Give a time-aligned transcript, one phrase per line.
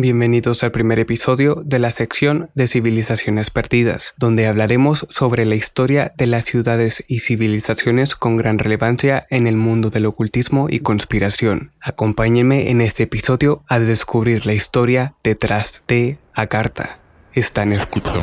[0.00, 6.12] Bienvenidos al primer episodio de la sección de Civilizaciones Perdidas, donde hablaremos sobre la historia
[6.16, 11.72] de las ciudades y civilizaciones con gran relevancia en el mundo del ocultismo y conspiración.
[11.80, 17.00] Acompáñenme en este episodio a descubrir la historia detrás de Agartha.
[17.32, 18.20] Están escuchando.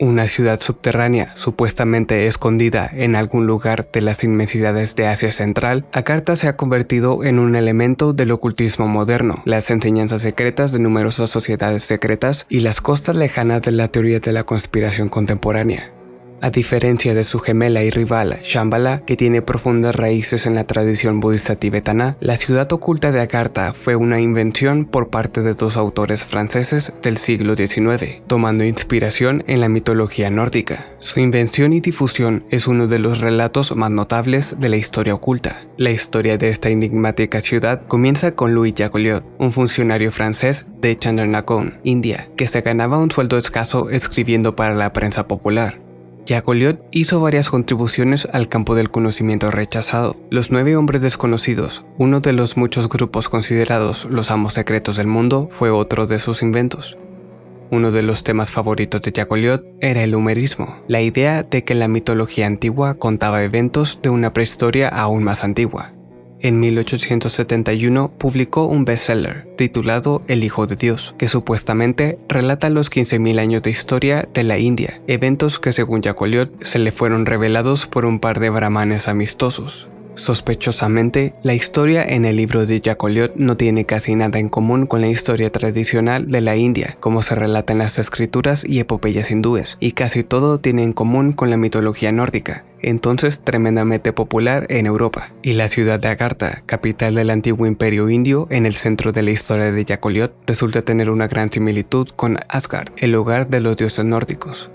[0.00, 6.34] Una ciudad subterránea, supuestamente escondida en algún lugar de las inmensidades de Asia Central, Agartha
[6.34, 11.84] se ha convertido en un elemento del ocultismo moderno, las enseñanzas secretas de numerosas sociedades
[11.84, 15.93] secretas y las costas lejanas de la teoría de la conspiración contemporánea.
[16.44, 21.18] A diferencia de su gemela y rival, Shambhala, que tiene profundas raíces en la tradición
[21.18, 26.22] budista tibetana, la ciudad oculta de Agartha fue una invención por parte de dos autores
[26.22, 30.84] franceses del siglo XIX, tomando inspiración en la mitología nórdica.
[30.98, 35.62] Su invención y difusión es uno de los relatos más notables de la historia oculta.
[35.78, 41.80] La historia de esta enigmática ciudad comienza con Louis Jacoliot, un funcionario francés de Chandernagore,
[41.84, 45.83] India, que se ganaba un sueldo escaso escribiendo para la prensa popular.
[46.26, 50.16] Jacques hizo varias contribuciones al campo del conocimiento rechazado.
[50.30, 55.48] Los nueve hombres desconocidos, uno de los muchos grupos considerados los amos secretos del mundo,
[55.50, 56.96] fue otro de sus inventos.
[57.70, 61.88] Uno de los temas favoritos de Jacques era el humerismo, la idea de que la
[61.88, 65.92] mitología antigua contaba eventos de una prehistoria aún más antigua
[66.44, 73.38] en 1871 publicó un bestseller titulado El Hijo de Dios, que supuestamente relata los 15.000
[73.38, 78.04] años de historia de la India, eventos que según Jacoliot se le fueron revelados por
[78.04, 79.88] un par de brahmanes amistosos.
[80.16, 85.00] Sospechosamente, la historia en el libro de Jacoliot no tiene casi nada en común con
[85.00, 89.76] la historia tradicional de la India, como se relata en las escrituras y epopeyas hindúes,
[89.80, 95.32] y casi todo tiene en común con la mitología nórdica, entonces tremendamente popular en Europa,
[95.42, 99.32] y la ciudad de Agartha, capital del antiguo imperio indio en el centro de la
[99.32, 104.04] historia de Jacoliot, resulta tener una gran similitud con Asgard, el hogar de los dioses
[104.04, 104.70] nórdicos.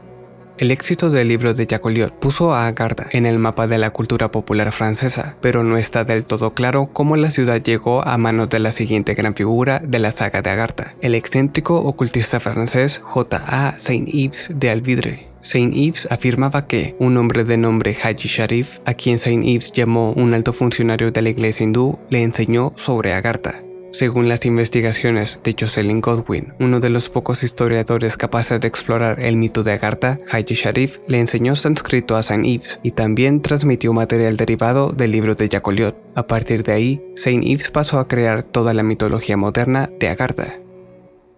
[0.60, 4.30] El éxito del libro de Jacoliot puso a Agartha en el mapa de la cultura
[4.30, 8.60] popular francesa, pero no está del todo claro cómo la ciudad llegó a manos de
[8.60, 13.80] la siguiente gran figura de la saga de Agartha, el excéntrico ocultista francés J.A.
[13.80, 15.30] Saint-Yves de Alvidre.
[15.40, 20.52] Saint-Yves afirmaba que un hombre de nombre Haji Sharif, a quien Saint-Yves llamó un alto
[20.52, 23.62] funcionario de la iglesia hindú, le enseñó sobre Agartha.
[23.92, 29.36] Según las investigaciones de Jocelyn Godwin, uno de los pocos historiadores capaces de explorar el
[29.36, 34.38] mito de Agartha, Haji Sharif le enseñó sánscrito a Saint Ives y también transmitió material
[34.38, 35.98] derivado del libro de Jacoliot.
[36.16, 40.60] A partir de ahí, Saint Ives pasó a crear toda la mitología moderna de Agartha.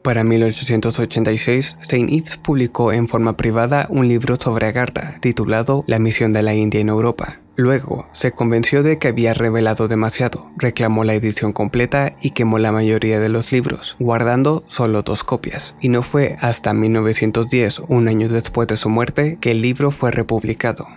[0.03, 6.33] Para 1886, Saint Ives publicó en forma privada un libro sobre Agartha, titulado La misión
[6.33, 7.39] de la India en Europa.
[7.55, 12.71] Luego, se convenció de que había revelado demasiado, reclamó la edición completa y quemó la
[12.71, 15.75] mayoría de los libros, guardando solo dos copias.
[15.81, 20.09] Y no fue hasta 1910, un año después de su muerte, que el libro fue
[20.09, 20.87] republicado.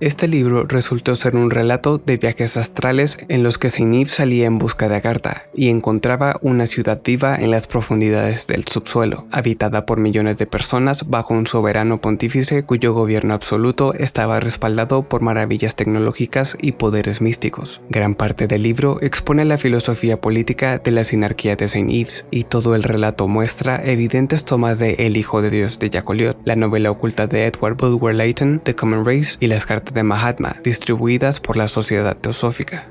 [0.00, 4.56] Este libro resultó ser un relato de viajes astrales en los que Saint salía en
[4.56, 10.00] busca de Agartha y encontraba una ciudad viva en las profundidades del subsuelo, habitada por
[10.00, 16.56] millones de personas bajo un soberano pontífice cuyo gobierno absoluto estaba respaldado por maravillas tecnológicas
[16.62, 17.82] y poderes místicos.
[17.90, 22.44] Gran parte del libro expone la filosofía política de la sinarquía de Saint Yves y
[22.44, 26.90] todo el relato muestra evidentes tomas de El Hijo de Dios de Jacoliot, la novela
[26.90, 31.56] oculta de Edward Bulwer Lytton, The Common Race y las cartas de Mahatma distribuidas por
[31.56, 32.86] la Sociedad Teosófica.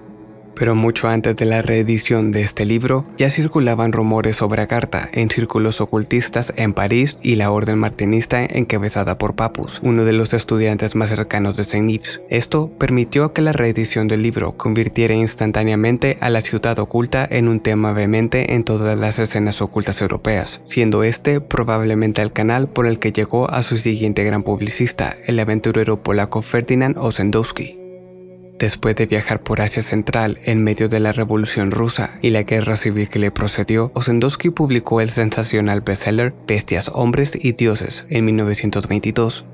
[0.59, 5.29] Pero mucho antes de la reedición de este libro, ya circulaban rumores sobre Agartha en
[5.29, 10.97] círculos ocultistas en París y la Orden Martinista encabezada por Papus, uno de los estudiantes
[10.97, 12.21] más cercanos de Saint Yves.
[12.29, 17.61] Esto permitió que la reedición del libro convirtiera instantáneamente a la ciudad oculta en un
[17.61, 22.99] tema vehemente en todas las escenas ocultas europeas, siendo este probablemente el canal por el
[22.99, 27.88] que llegó a su siguiente gran publicista, el aventurero polaco Ferdinand Ossendowski.
[28.59, 32.75] Después de viajar por Asia Central en medio de la Revolución Rusa y la guerra
[32.75, 39.45] civil que le procedió, Osendowski publicó el sensacional bestseller Bestias, Hombres y Dioses en 1922.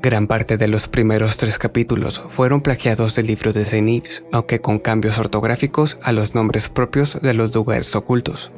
[0.00, 4.78] Gran parte de los primeros tres capítulos fueron plagiados del libro de Zenith, aunque con
[4.78, 8.52] cambios ortográficos a los nombres propios de los lugares ocultos.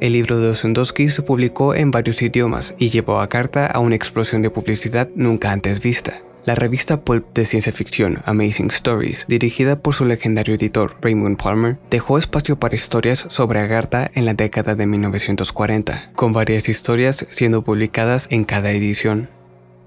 [0.00, 3.96] El libro de Osendowski se publicó en varios idiomas y llevó a carta a una
[3.96, 6.22] explosión de publicidad nunca antes vista.
[6.46, 11.78] La revista pulp de ciencia ficción Amazing Stories, dirigida por su legendario editor Raymond Palmer,
[11.90, 17.62] dejó espacio para historias sobre Agartha en la década de 1940, con varias historias siendo
[17.62, 19.28] publicadas en cada edición.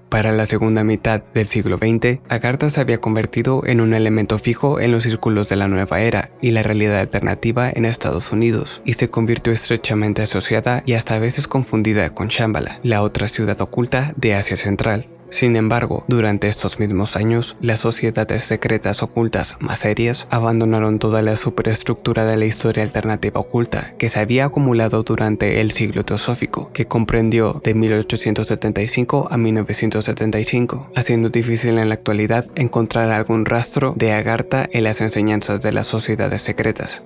[0.08, 4.80] Para la segunda mitad del siglo XX, Agartha se había convertido en un elemento fijo
[4.80, 8.94] en los círculos de la nueva era y la realidad alternativa en Estados Unidos, y
[8.94, 14.12] se convirtió estrechamente asociada y hasta a veces confundida con Shambhala, la otra ciudad oculta
[14.16, 15.06] de Asia Central.
[15.30, 21.36] Sin embargo, durante estos mismos años, las sociedades secretas ocultas más serias abandonaron toda la
[21.36, 26.86] superestructura de la historia alternativa oculta que se había acumulado durante el siglo teosófico, que
[26.86, 34.68] comprendió de 1875 a 1975, haciendo difícil en la actualidad encontrar algún rastro de Agartha
[34.72, 37.02] en las enseñanzas de las sociedades secretas.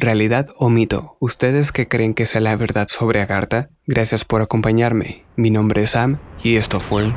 [0.00, 1.16] ¿Realidad o mito?
[1.18, 3.70] ¿Ustedes qué creen que sea la verdad sobre Agartha?
[3.84, 5.24] Gracias por acompañarme.
[5.34, 7.12] Mi nombre es Sam y esto fue